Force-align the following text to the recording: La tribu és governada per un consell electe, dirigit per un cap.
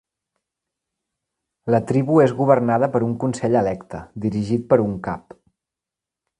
La 1.75 1.81
tribu 1.91 2.17
és 2.23 2.33
governada 2.41 2.91
per 2.97 3.03
un 3.09 3.13
consell 3.25 3.61
electe, 3.63 4.03
dirigit 4.27 4.69
per 4.73 4.83
un 4.89 5.01
cap. 5.11 5.41